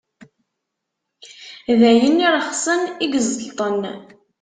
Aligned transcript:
D 1.79 1.81
ayen 1.91 2.23
iṛexsen 2.27 2.81
i 3.03 3.05
yeẓellṭen. 3.11 3.79